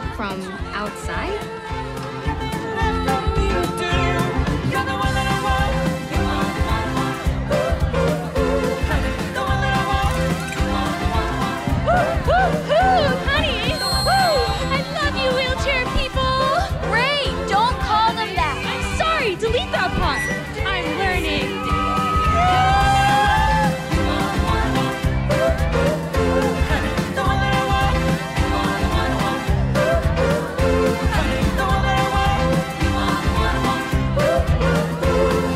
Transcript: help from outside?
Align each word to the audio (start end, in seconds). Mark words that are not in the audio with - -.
help 0.00 0.16
from 0.16 0.40
outside? 0.74 1.99